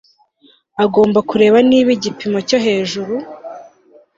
agomba 0.83 1.19
kureba 1.29 1.57
niba 1.69 1.89
igipimo 1.97 2.37
cyo 2.47 2.57
hejuru 2.65 3.15